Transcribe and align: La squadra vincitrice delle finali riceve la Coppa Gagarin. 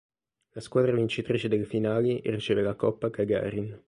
La 0.53 0.61
squadra 0.61 0.93
vincitrice 0.93 1.47
delle 1.47 1.65
finali 1.65 2.19
riceve 2.23 2.63
la 2.63 2.73
Coppa 2.73 3.09
Gagarin. 3.09 3.77